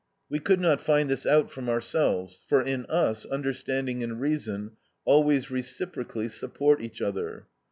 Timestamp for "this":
1.11-1.27